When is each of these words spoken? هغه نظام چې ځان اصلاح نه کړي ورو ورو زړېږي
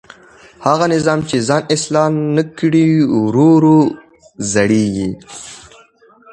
هغه 0.65 0.85
نظام 0.93 1.19
چې 1.29 1.37
ځان 1.47 1.61
اصلاح 1.75 2.07
نه 2.35 2.43
کړي 2.57 2.87
ورو 3.21 3.47
ورو 3.55 3.79
زړېږي 4.51 5.09